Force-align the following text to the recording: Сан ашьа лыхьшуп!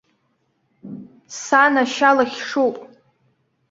Сан 1.43 1.73
ашьа 1.83 2.11
лыхьшуп! 2.17 2.75